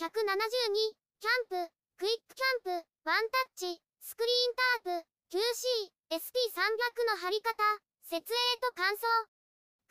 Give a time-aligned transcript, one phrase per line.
[0.00, 7.52] 172、キャンプ、クイックキャンプ、ワンタッチ、スクリーンタープ、QC、ST300 の張り方、
[8.08, 9.04] 設営と感想。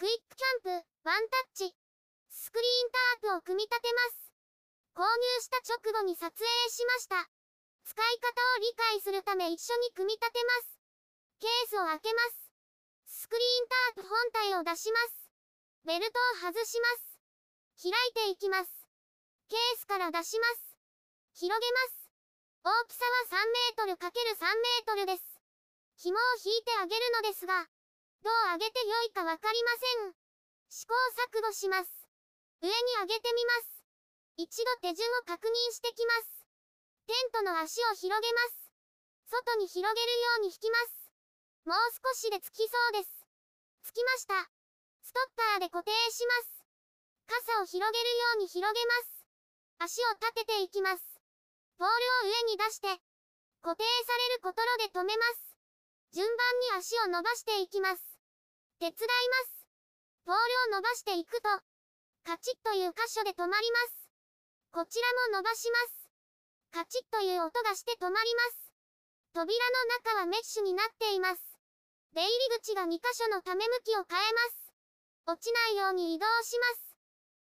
[0.01, 1.77] クイックキャンプ、ワンタッチ。
[2.25, 4.33] スクリーンタープを組み立てます。
[4.97, 5.13] 購入
[5.45, 6.41] した直後に撮影
[6.73, 7.29] しました。
[7.85, 10.81] 使い方を理解するため一緒に組み立てます。
[11.37, 12.21] ケースを開けま
[13.05, 13.21] す。
[13.21, 15.29] スクリーンタープ本体を出します。
[15.85, 16.17] ベルト
[16.49, 17.85] を外します。
[17.85, 18.78] 開いていきます。
[19.49, 20.77] ケースから出します。
[21.33, 22.13] 広げます。
[22.61, 23.01] 大きさ
[23.33, 25.41] は3メートル ×3 メートルです。
[25.97, 27.65] 紐を引いてあげるのですが、
[28.21, 29.71] どう上げて良いかわかりま
[30.05, 30.13] せん。
[30.69, 30.93] 試行
[31.33, 31.89] 錯誤します。
[32.61, 33.81] 上に上げてみます。
[34.37, 36.45] 一度手順を確認してきます。
[37.07, 38.69] テントの足を広げます。
[39.33, 41.09] 外に広げるように引きます。
[41.65, 43.25] もう少しでつきそうです。
[43.81, 44.45] つきました。
[45.01, 46.65] ストッパーで固定します。
[47.25, 49.18] 傘を広げるように広げます。
[49.79, 51.03] 足を立てていきます。
[51.79, 52.99] ポールを上に出して、
[53.63, 55.55] 固定されることろで止めます。
[56.11, 58.03] 順番に足を伸ばしていきます。
[58.79, 59.65] 手伝います。
[60.25, 61.47] ポールを伸ばしていくと、
[62.27, 64.11] カチッという箇所で止まります。
[64.75, 66.11] こちらも伸ばします。
[66.71, 68.69] カチッという音がして止まります。
[69.31, 71.41] 扉の中はメッシュになっています。
[72.13, 74.75] 出入り口が2箇所のため向きを変えます。
[75.25, 76.95] 落ちないように移動します。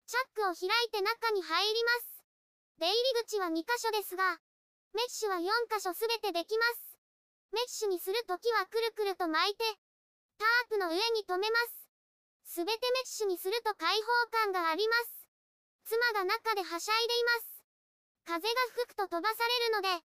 [0.07, 2.12] チャックを開いて中に入ります。
[2.79, 4.39] 出入り口は2箇所ですが、
[4.93, 6.97] メッシュは4箇所すべてできます。
[7.51, 9.63] メッシュにするときはくるくると巻いて、
[10.37, 12.57] タープの上に留めます。
[12.57, 15.25] すべてメッシュにすると開放感があります。
[15.85, 17.53] 妻が中ではしゃいでいます。
[18.25, 20.05] 風が吹くと飛ばされるので、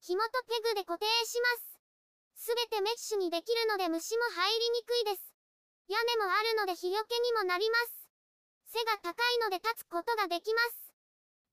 [0.00, 1.48] 紐とペグで固定しま
[2.36, 2.46] す。
[2.46, 5.34] すべてメッシュにできるので虫も入りにくいです。
[5.88, 8.08] 屋根もあるので日よけにもなります。
[8.66, 10.93] 背が高いので立つことができます。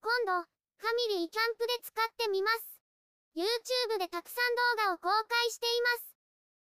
[0.02, 2.82] 今度、ファミリーキャンプで使ってみます。
[3.38, 6.16] YouTube でたくさん動画を公開しています。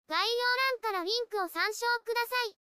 [0.07, 2.68] 概要欄からリンクを参照ください。